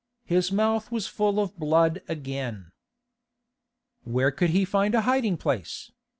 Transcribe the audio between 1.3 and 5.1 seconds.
of blood again. Where could he find a